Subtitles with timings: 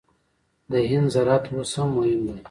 [0.71, 2.37] د هند زراعت اوس هم مهم دی.